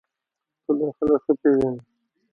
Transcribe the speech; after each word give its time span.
ته 0.63 0.71
دا 0.79 0.87
خلک 0.97 1.19
ښه 1.25 1.33
پېژنې 1.41 1.79